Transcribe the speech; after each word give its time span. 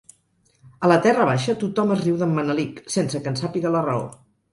A 0.85 0.89
la 0.91 0.95
Terra 1.05 1.27
baixa 1.29 1.53
tothom 1.63 1.93
es 1.95 2.01
riu 2.05 2.17
d'en 2.21 2.33
Manelic, 2.37 2.81
sense 2.95 3.21
que 3.27 3.31
en 3.33 3.39
sàpiga 3.43 3.75
la 3.77 3.83
raó. 3.89 4.09